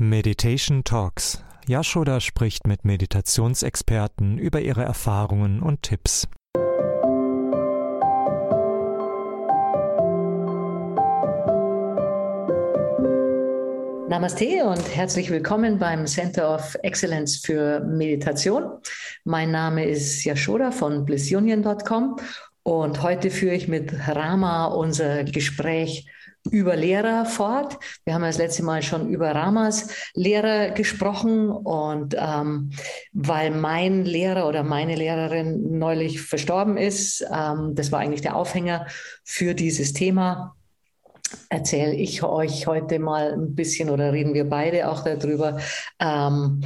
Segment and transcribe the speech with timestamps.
[0.00, 1.42] Meditation Talks.
[1.66, 6.28] Yashoda spricht mit Meditationsexperten über ihre Erfahrungen und Tipps.
[14.08, 18.78] Namaste und herzlich willkommen beim Center of Excellence für Meditation.
[19.24, 22.20] Mein Name ist Yashoda von blissunion.com
[22.62, 26.06] und heute führe ich mit Rama unser Gespräch
[26.50, 27.78] über Lehrer fort.
[28.04, 32.70] Wir haben das letzte Mal schon über Ramas Lehrer gesprochen und ähm,
[33.12, 38.86] weil mein Lehrer oder meine Lehrerin neulich verstorben ist, ähm, das war eigentlich der Aufhänger
[39.24, 40.54] für dieses Thema,
[41.48, 45.58] erzähle ich euch heute mal ein bisschen oder reden wir beide auch darüber,
[46.00, 46.62] ähm,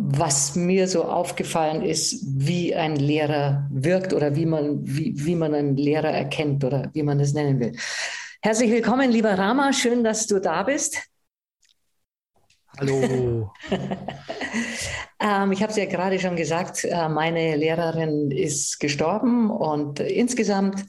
[0.00, 5.54] was mir so aufgefallen ist, wie ein Lehrer wirkt oder wie man, wie, wie man
[5.54, 7.72] einen Lehrer erkennt oder wie man es nennen will.
[8.40, 9.72] Herzlich willkommen, lieber Rama.
[9.72, 11.02] Schön, dass du da bist.
[12.78, 13.50] Hallo.
[15.20, 20.84] ähm, ich habe es ja gerade schon gesagt, äh, meine Lehrerin ist gestorben und insgesamt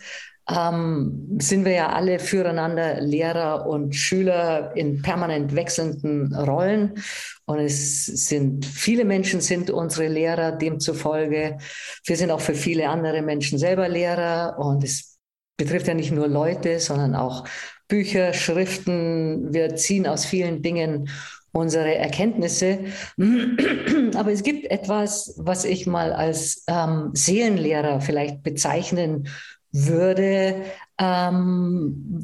[0.47, 7.02] ähm, sind wir ja alle füreinander Lehrer und Schüler in permanent wechselnden Rollen.
[7.45, 11.58] Und es sind viele Menschen sind unsere Lehrer demzufolge.
[12.06, 15.19] Wir sind auch für viele andere Menschen selber Lehrer und es
[15.60, 17.44] betrifft ja nicht nur Leute, sondern auch
[17.88, 19.54] Bücher, Schriften.
[19.54, 21.10] Wir ziehen aus vielen Dingen
[21.52, 22.80] unsere Erkenntnisse.
[24.16, 29.28] Aber es gibt etwas, was ich mal als ähm, Seelenlehrer vielleicht bezeichnen
[29.72, 30.64] würde,
[30.98, 32.24] ähm,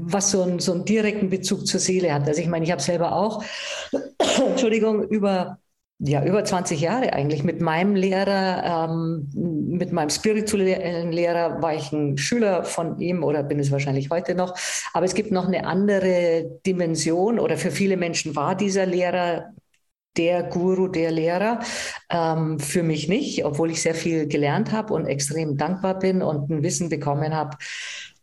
[0.00, 2.26] was so, ein, so einen direkten Bezug zur Seele hat.
[2.26, 3.44] Also ich meine, ich habe selber auch,
[4.48, 5.58] Entschuldigung, über
[6.04, 7.44] ja, über 20 Jahre eigentlich.
[7.44, 13.44] Mit meinem Lehrer, ähm, mit meinem spirituellen Lehrer war ich ein Schüler von ihm oder
[13.44, 14.54] bin es wahrscheinlich heute noch.
[14.92, 19.52] Aber es gibt noch eine andere Dimension oder für viele Menschen war dieser Lehrer
[20.16, 21.60] der Guru, der Lehrer.
[22.10, 26.50] Ähm, für mich nicht, obwohl ich sehr viel gelernt habe und extrem dankbar bin und
[26.50, 27.56] ein Wissen bekommen habe,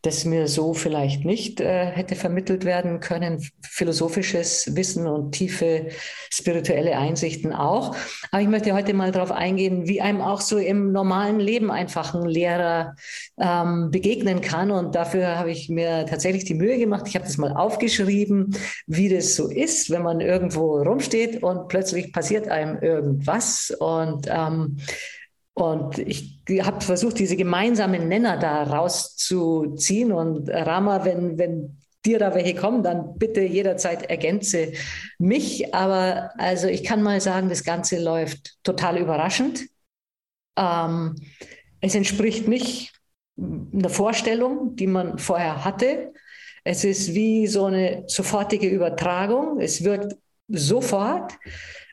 [0.02, 3.46] das mir so vielleicht nicht äh, hätte vermittelt werden können.
[3.62, 5.90] Philosophisches Wissen und tiefe
[6.32, 7.96] spirituelle Einsichten auch.
[8.32, 12.14] Aber ich möchte heute mal darauf eingehen, wie einem auch so im normalen Leben einfach
[12.14, 12.96] ein Lehrer
[13.38, 14.72] ähm, begegnen kann.
[14.72, 17.06] Und dafür habe ich mir tatsächlich die Mühe gemacht.
[17.08, 18.56] Ich habe das mal aufgeschrieben,
[18.88, 23.76] wie das so ist, wenn man irgendwo rumsteht und plötzlich passiert einem irgendwas.
[23.80, 24.78] Und ähm,
[25.60, 30.14] und ich habe versucht, diese gemeinsamen Nenner da rauszuziehen.
[30.14, 34.72] Und Rama, wenn, wenn dir da welche kommen, dann bitte jederzeit ergänze
[35.18, 35.76] mich.
[35.76, 39.66] Aber also ich kann mal sagen, das Ganze läuft total überraschend.
[40.58, 41.16] Ähm,
[41.82, 42.94] es entspricht nicht
[43.38, 46.14] einer Vorstellung, die man vorher hatte.
[46.64, 49.60] Es ist wie so eine sofortige Übertragung.
[49.60, 50.16] Es wirkt
[50.48, 51.34] sofort.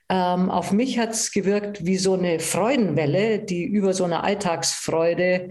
[0.08, 5.50] Ähm, auf mich hat es gewirkt wie so eine Freudenwelle, die über so eine Alltagsfreude,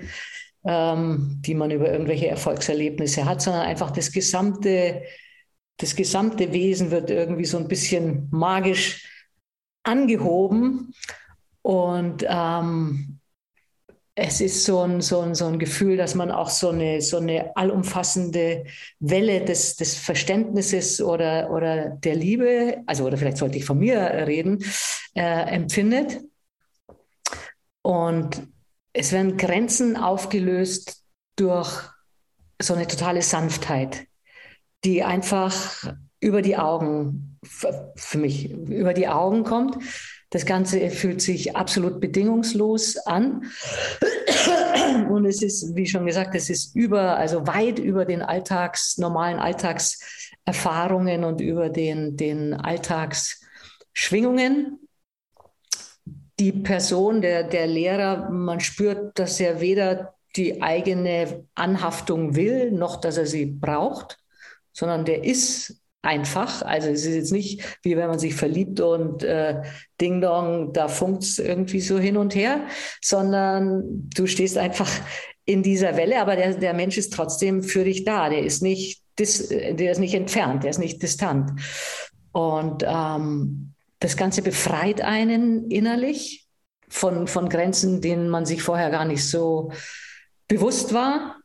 [0.66, 5.04] ähm, die man über irgendwelche Erfolgserlebnisse hat, sondern einfach das gesamte,
[5.78, 9.06] das gesamte Wesen wird irgendwie so ein bisschen magisch
[9.84, 10.94] angehoben.
[11.62, 13.15] Und ähm,
[14.16, 17.18] es ist so ein, so, ein, so ein Gefühl, dass man auch so eine, so
[17.18, 18.66] eine allumfassende
[19.00, 24.00] Welle des, des Verständnisses oder, oder der Liebe, also oder vielleicht sollte ich von mir
[24.00, 24.64] reden,
[25.16, 26.22] äh, empfindet.
[27.82, 28.48] Und
[28.94, 31.04] es werden Grenzen aufgelöst
[31.36, 31.70] durch
[32.62, 34.08] so eine totale Sanftheit,
[34.86, 39.78] die einfach über die Augen, für mich, über die Augen kommt.
[40.36, 43.50] Das Ganze fühlt sich absolut bedingungslos an.
[45.10, 49.40] Und es ist, wie schon gesagt, es ist über, also weit über den Alltags, normalen
[49.40, 54.86] Alltagserfahrungen und über den, den Alltagsschwingungen.
[56.38, 62.98] Die Person, der, der Lehrer, man spürt, dass er weder die eigene Anhaftung will, noch
[62.98, 64.18] dass er sie braucht,
[64.74, 66.62] sondern der ist einfach.
[66.62, 69.62] Also es ist jetzt nicht wie wenn man sich verliebt und äh,
[70.00, 72.62] Ding Dong, da funkt es irgendwie so hin und her,
[73.02, 74.90] sondern du stehst einfach
[75.46, 78.30] in dieser Welle, aber der, der Mensch ist trotzdem für dich da.
[78.30, 81.52] Der ist nicht, dis, der ist nicht entfernt, der ist nicht distant.
[82.32, 86.48] Und ähm, das Ganze befreit einen innerlich
[86.90, 89.72] von, von Grenzen, denen man sich vorher gar nicht so
[90.48, 91.38] bewusst war.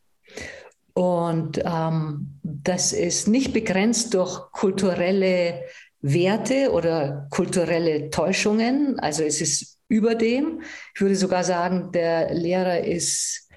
[0.94, 5.62] Und ähm, das ist nicht begrenzt durch kulturelle
[6.02, 8.98] Werte oder kulturelle Täuschungen.
[8.98, 10.62] Also es ist über dem.
[10.94, 13.48] Ich würde sogar sagen, der Lehrer ist,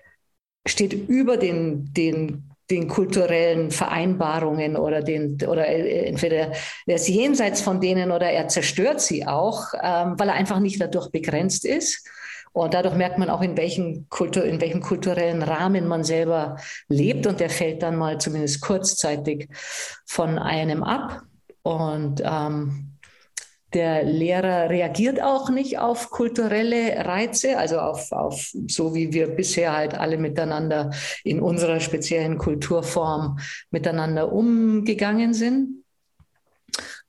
[0.65, 6.53] steht über den, den den kulturellen Vereinbarungen oder den oder äh, entweder
[6.85, 10.79] er ist jenseits von denen oder er zerstört sie auch, ähm, weil er einfach nicht
[10.79, 12.07] dadurch begrenzt ist.
[12.53, 16.57] Und dadurch merkt man auch, in welchem, Kultur, in welchem kulturellen Rahmen man selber
[16.87, 17.25] lebt.
[17.25, 19.49] Und der fällt dann mal zumindest kurzzeitig
[20.05, 21.23] von einem ab.
[21.63, 22.93] Und ähm,
[23.73, 29.75] der Lehrer reagiert auch nicht auf kulturelle Reize, also auf, auf so wie wir bisher
[29.75, 30.91] halt alle miteinander
[31.23, 33.39] in unserer speziellen Kulturform
[33.71, 35.83] miteinander umgegangen sind.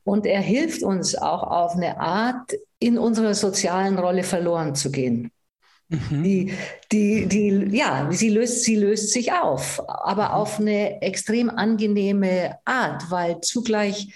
[0.04, 2.52] Und er hilft uns auch auf eine Art,
[2.84, 5.30] in unserer sozialen Rolle verloren zu gehen.
[5.88, 6.22] Mhm.
[6.22, 6.52] Die,
[6.92, 10.34] die, die, ja, sie löst, sie löst sich auf, aber mhm.
[10.34, 14.12] auf eine extrem angenehme Art, weil zugleich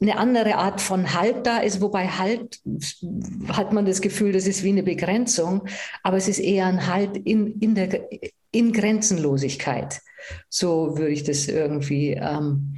[0.00, 2.60] eine andere Art von Halt da ist, wobei Halt
[3.48, 5.66] hat man das Gefühl, das ist wie eine Begrenzung,
[6.02, 8.08] aber es ist eher ein Halt in, in, der,
[8.52, 10.00] in Grenzenlosigkeit.
[10.48, 12.76] So würde ich das irgendwie ähm,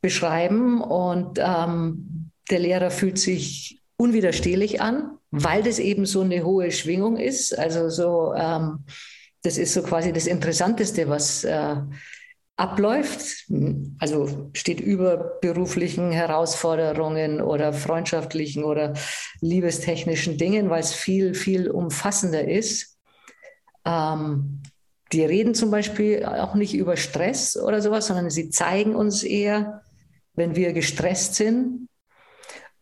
[0.00, 0.80] beschreiben.
[0.80, 7.16] Und ähm, der Lehrer fühlt sich unwiderstehlich an, weil das eben so eine hohe Schwingung
[7.16, 7.58] ist.
[7.58, 8.84] Also so, ähm,
[9.42, 11.76] das ist so quasi das Interessanteste, was äh,
[12.56, 13.46] abläuft.
[13.98, 18.94] Also steht über beruflichen Herausforderungen oder freundschaftlichen oder
[19.40, 22.98] liebestechnischen Dingen, weil es viel, viel umfassender ist.
[23.84, 24.62] Ähm,
[25.12, 29.82] die reden zum Beispiel auch nicht über Stress oder sowas, sondern sie zeigen uns eher,
[30.34, 31.88] wenn wir gestresst sind.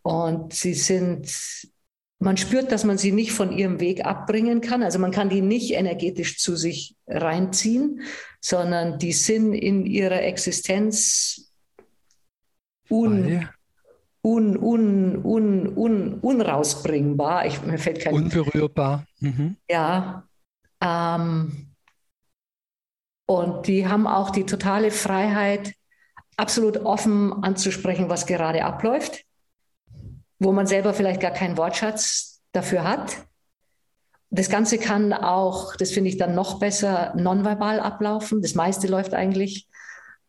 [0.02, 1.28] Und sie sind
[2.22, 4.82] man spürt, dass man sie nicht von ihrem Weg abbringen kann.
[4.82, 8.02] Also man kann die nicht energetisch zu sich reinziehen,
[8.40, 11.52] sondern die sind in ihrer Existenz
[12.88, 13.49] un,
[14.22, 17.46] un, un, un, un, unrausbringbar.
[17.46, 19.05] Ich, mir fällt kein Unberührbar.
[19.19, 19.56] Mhm.
[19.69, 20.25] Ja.
[20.81, 21.75] Ähm,
[23.26, 25.75] und die haben auch die totale Freiheit,
[26.37, 29.25] absolut offen anzusprechen, was gerade abläuft
[30.43, 33.17] wo man selber vielleicht gar keinen Wortschatz dafür hat.
[34.31, 38.41] Das Ganze kann auch, das finde ich dann noch besser, nonverbal ablaufen.
[38.41, 39.69] Das meiste läuft eigentlich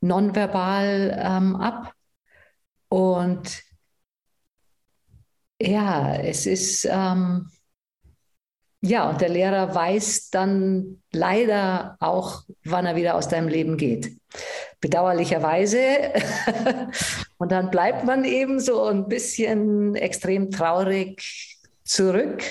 [0.01, 1.94] nonverbal ähm, ab.
[2.89, 3.63] Und
[5.62, 7.50] ja, es ist, ähm,
[8.81, 14.18] ja, und der Lehrer weiß dann leider auch, wann er wieder aus deinem Leben geht.
[14.81, 15.80] Bedauerlicherweise.
[17.43, 22.41] und dann bleibt man eben so ein bisschen extrem traurig zurück.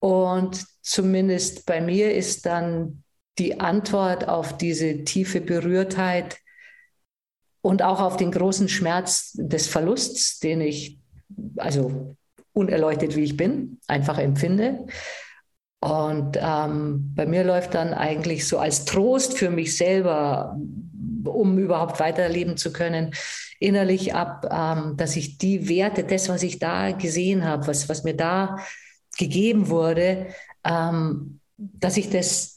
[0.00, 3.04] Und zumindest bei mir ist dann
[3.38, 6.38] die Antwort auf diese tiefe Berührtheit
[7.60, 10.98] und auch auf den großen Schmerz des Verlusts, den ich,
[11.56, 12.16] also
[12.52, 14.86] unerleuchtet wie ich bin, einfach empfinde,
[15.84, 20.58] und ähm, bei mir läuft dann eigentlich so als Trost für mich selber,
[21.26, 23.14] um überhaupt weiterleben zu können,
[23.60, 28.04] innerlich ab, ähm, dass ich die Werte, das, was ich da gesehen habe, was, was
[28.04, 28.58] mir da
[29.18, 30.26] gegeben wurde,
[30.64, 32.54] ähm, dass ich das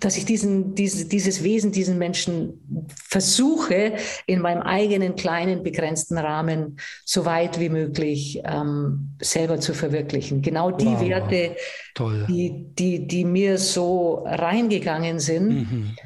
[0.00, 3.96] dass ich diesen, diese, dieses Wesen, diesen Menschen versuche,
[4.26, 10.40] in meinem eigenen kleinen, begrenzten Rahmen so weit wie möglich ähm, selber zu verwirklichen.
[10.40, 11.00] Genau die wow.
[11.00, 11.56] Werte,
[11.98, 15.48] die, die, die mir so reingegangen sind.
[15.48, 15.96] Mhm.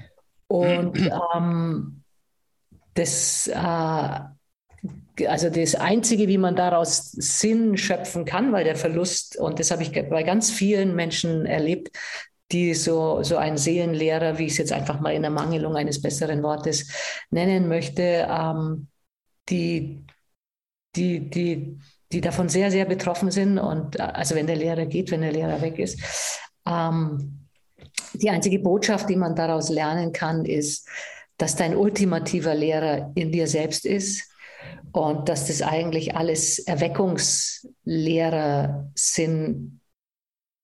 [0.50, 0.98] Und
[1.36, 2.02] ähm,
[2.94, 4.20] das, äh,
[5.26, 9.84] also das Einzige, wie man daraus Sinn schöpfen kann, weil der Verlust, und das habe
[9.84, 11.96] ich bei ganz vielen Menschen erlebt,
[12.50, 16.02] die so, so ein Seelenlehrer, wie ich es jetzt einfach mal in der Mangelung eines
[16.02, 16.88] besseren Wortes
[17.30, 18.88] nennen möchte, ähm,
[19.48, 20.04] die,
[20.96, 21.78] die, die,
[22.10, 23.60] die davon sehr, sehr betroffen sind.
[23.60, 26.00] Und äh, also wenn der Lehrer geht, wenn der Lehrer weg ist.
[26.66, 27.39] Ähm,
[28.14, 30.88] die einzige Botschaft, die man daraus lernen kann, ist,
[31.36, 34.28] dass dein ultimativer Lehrer in dir selbst ist
[34.92, 39.80] und dass das eigentlich alles Erweckungslehrer sind,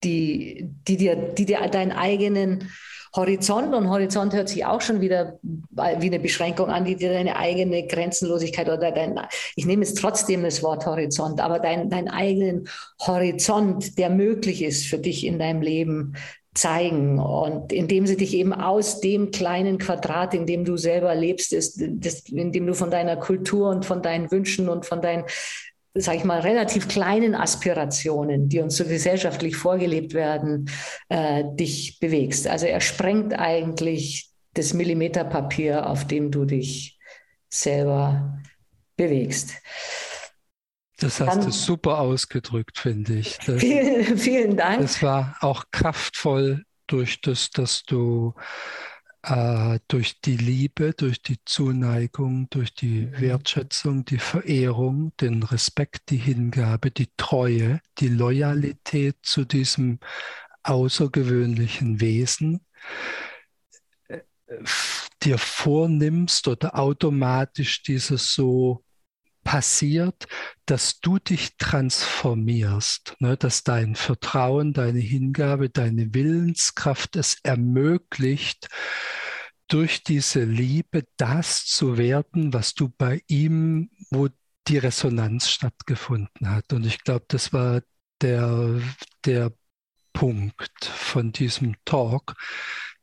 [0.04, 2.70] die, die dir, die dir deinen eigenen
[3.14, 7.36] Horizont, und Horizont hört sich auch schon wieder wie eine Beschränkung an, die dir deine
[7.36, 9.18] eigene Grenzenlosigkeit oder dein,
[9.54, 12.68] ich nehme jetzt trotzdem das Wort Horizont, aber dein, deinen eigenen
[13.00, 16.14] Horizont, der möglich ist für dich in deinem Leben,
[16.56, 21.52] zeigen und indem sie dich eben aus dem kleinen Quadrat, in dem du selber lebst,
[21.52, 25.24] ist, das, in dem du von deiner Kultur und von deinen Wünschen und von deinen
[25.98, 30.68] sage ich mal, relativ kleinen Aspirationen, die uns so gesellschaftlich vorgelebt werden,
[31.08, 32.46] äh, dich bewegst.
[32.46, 36.98] Also er sprengt eigentlich das Millimeterpapier, auf dem du dich
[37.48, 38.38] selber
[38.96, 39.52] bewegst.
[40.98, 43.38] Das hast Dann, du super ausgedrückt, finde ich.
[43.46, 44.82] Das, vielen, vielen Dank.
[44.82, 48.34] Es war auch kraftvoll durch das, dass du
[49.22, 53.20] äh, durch die Liebe, durch die Zuneigung, durch die mhm.
[53.20, 59.98] Wertschätzung, die Verehrung, den Respekt, die Hingabe, die Treue, die Loyalität zu diesem
[60.62, 62.64] außergewöhnlichen Wesen
[64.08, 64.20] äh,
[65.22, 68.85] dir vornimmst oder automatisch dieses so
[69.46, 70.26] passiert,
[70.66, 78.68] dass du dich transformierst, ne, dass dein Vertrauen, deine Hingabe, deine Willenskraft es ermöglicht,
[79.68, 84.28] durch diese Liebe das zu werden, was du bei ihm, wo
[84.66, 86.72] die Resonanz stattgefunden hat.
[86.72, 87.82] Und ich glaube, das war
[88.20, 88.80] der,
[89.24, 89.52] der
[90.12, 92.34] Punkt von diesem Talk.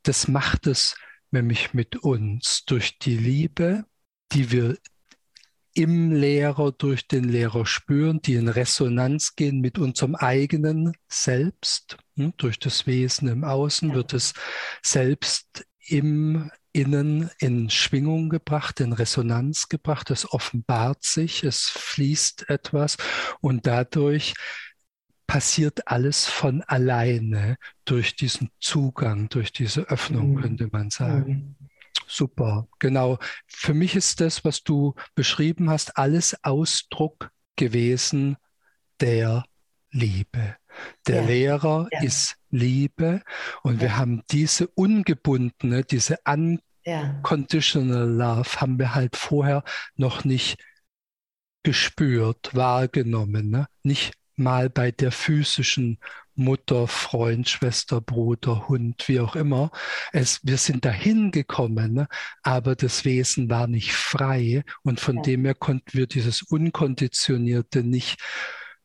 [0.04, 0.98] Das macht es
[1.32, 3.86] nämlich mit uns durch die Liebe,
[4.34, 4.78] die wir
[5.74, 11.98] im Lehrer, durch den Lehrer spüren, die in Resonanz gehen mit unserem eigenen Selbst.
[12.16, 14.34] Hm, durch das Wesen im Außen wird es
[14.82, 20.10] selbst im Innen in Schwingung gebracht, in Resonanz gebracht.
[20.10, 22.98] Es offenbart sich, es fließt etwas
[23.42, 24.34] und dadurch
[25.28, 30.42] passiert alles von alleine durch diesen Zugang, durch diese Öffnung, mhm.
[30.42, 31.56] könnte man sagen.
[32.08, 33.18] Super, genau.
[33.48, 38.38] Für mich ist das, was du beschrieben hast, alles Ausdruck gewesen
[39.00, 39.46] der
[39.92, 40.58] Liebe.
[41.08, 41.28] Der ja.
[41.28, 42.02] Lehrer ja.
[42.02, 43.22] ist Liebe
[43.62, 43.82] und ja.
[43.82, 49.64] wir haben diese ungebundene, diese unconditional Love haben wir halt vorher
[49.96, 50.58] noch nicht
[51.64, 53.68] gespürt, wahrgenommen, ne?
[53.84, 56.00] nicht mal bei der physischen
[56.36, 59.72] Mutter, Freund, Schwester, Bruder, Hund, wie auch immer.
[60.12, 62.08] Es, wir sind dahin gekommen, ne?
[62.42, 65.22] aber das Wesen war nicht frei und von ja.
[65.24, 68.18] dem her konnten wir dieses Unkonditionierte nicht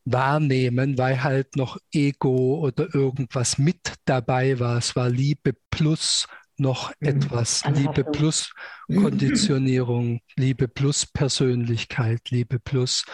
[0.05, 4.78] wahrnehmen, weil halt noch Ego oder irgendwas mit dabei war.
[4.78, 6.26] Es war Liebe plus
[6.57, 7.09] noch mhm.
[7.09, 8.52] etwas, Liebe plus
[8.88, 13.05] Konditionierung, Liebe plus Persönlichkeit, Liebe plus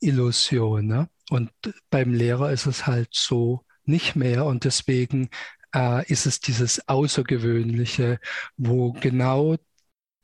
[0.00, 0.86] Illusion.
[0.86, 1.08] Ne?
[1.30, 1.50] Und
[1.90, 4.44] beim Lehrer ist es halt so nicht mehr.
[4.44, 5.30] Und deswegen
[5.74, 8.20] äh, ist es dieses Außergewöhnliche,
[8.56, 9.56] wo genau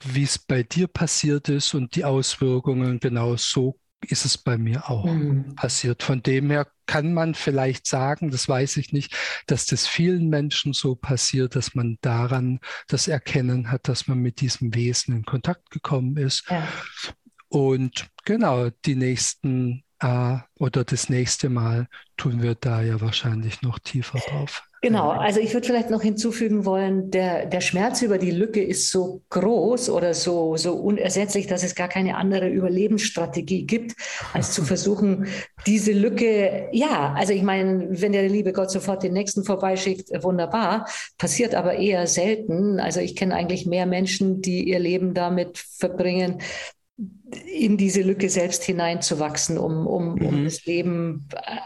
[0.02, 3.78] wie es bei dir passiert ist und die Auswirkungen genau so
[4.08, 5.54] ist es bei mir auch mhm.
[5.56, 6.02] passiert.
[6.02, 9.14] Von dem her kann man vielleicht sagen, das weiß ich nicht,
[9.46, 14.40] dass das vielen Menschen so passiert, dass man daran das Erkennen hat, dass man mit
[14.40, 16.48] diesem Wesen in Kontakt gekommen ist.
[16.48, 16.66] Ja.
[17.48, 24.18] Und genau, die nächsten oder das nächste Mal tun wir da ja wahrscheinlich noch tiefer
[24.18, 24.62] drauf.
[24.82, 28.90] Genau, also ich würde vielleicht noch hinzufügen wollen, der, der Schmerz über die Lücke ist
[28.90, 33.94] so groß oder so, so unersetzlich, dass es gar keine andere Überlebensstrategie gibt,
[34.32, 35.26] als zu versuchen,
[35.66, 40.88] diese Lücke, ja, also ich meine, wenn der liebe Gott sofort den nächsten vorbeischickt, wunderbar,
[41.18, 42.80] passiert aber eher selten.
[42.80, 46.40] Also ich kenne eigentlich mehr Menschen, die ihr Leben damit verbringen,
[47.46, 50.26] in diese Lücke selbst hineinzuwachsen, um, um, mhm.
[50.26, 51.56] um das Leben, äh,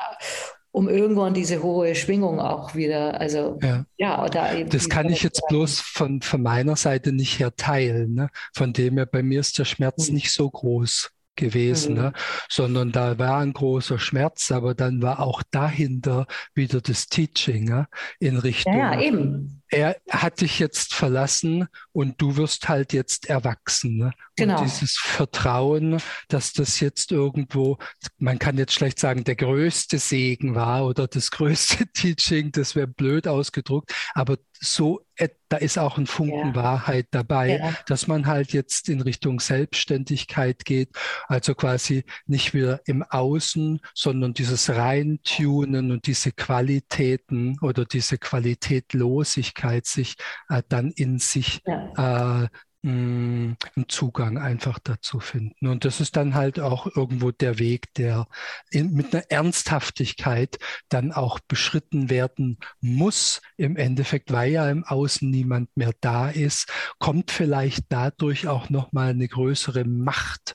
[0.70, 5.22] um irgendwann diese hohe Schwingung auch wieder, also ja, ja da eben Das kann ich
[5.22, 8.14] jetzt bloß von, von meiner Seite nicht her teilen.
[8.14, 8.28] Ne?
[8.52, 10.14] Von dem her, bei mir ist der Schmerz mhm.
[10.14, 12.00] nicht so groß gewesen, mhm.
[12.00, 12.12] ne?
[12.48, 17.86] sondern da war ein großer Schmerz, aber dann war auch dahinter wieder das Teaching ne?
[18.18, 18.76] in Richtung.
[18.76, 23.96] Ja, eben er hat dich jetzt verlassen und du wirst halt jetzt erwachsen.
[23.96, 24.12] Ne?
[24.36, 24.58] Genau.
[24.58, 27.78] Und dieses Vertrauen, dass das jetzt irgendwo,
[28.18, 32.86] man kann jetzt schlecht sagen, der größte Segen war oder das größte Teaching, das wäre
[32.86, 35.04] blöd ausgedruckt, aber so,
[35.48, 36.54] da ist auch ein Funken ja.
[36.54, 37.74] Wahrheit dabei, ja.
[37.86, 40.90] dass man halt jetzt in Richtung Selbstständigkeit geht,
[41.28, 49.53] also quasi nicht wieder im Außen, sondern dieses Reintunen und diese Qualitäten oder diese Qualitätlosigkeit
[49.54, 50.16] Möglichkeit, sich
[50.48, 52.42] äh, dann in sich ja.
[52.42, 52.48] äh,
[52.86, 53.56] einen
[53.88, 55.68] Zugang einfach dazu finden.
[55.68, 58.26] Und das ist dann halt auch irgendwo der Weg, der
[58.70, 60.58] in, mit einer Ernsthaftigkeit
[60.90, 63.40] dann auch beschritten werden muss.
[63.56, 69.10] Im Endeffekt, weil ja im Außen niemand mehr da ist, kommt vielleicht dadurch auch nochmal
[69.10, 70.54] eine größere Macht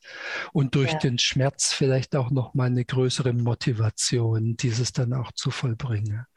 [0.54, 1.00] und durch ja.
[1.00, 6.28] den Schmerz vielleicht auch nochmal eine größere Motivation, dieses dann auch zu vollbringen.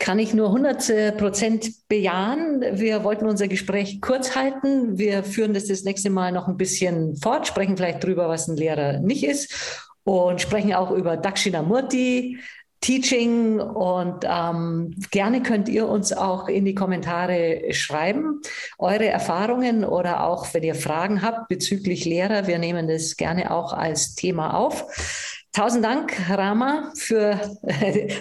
[0.00, 2.64] Kann ich nur 100 Prozent bejahen.
[2.72, 4.98] Wir wollten unser Gespräch kurz halten.
[4.98, 8.56] Wir führen das das nächste Mal noch ein bisschen fort, sprechen vielleicht drüber, was ein
[8.56, 12.38] Lehrer nicht ist und sprechen auch über Dakshinamurti,
[12.80, 18.40] Teaching und ähm, gerne könnt ihr uns auch in die Kommentare schreiben,
[18.78, 22.46] eure Erfahrungen oder auch wenn ihr Fragen habt bezüglich Lehrer.
[22.46, 25.39] Wir nehmen das gerne auch als Thema auf.
[25.52, 27.38] Tausend Dank, Rama, für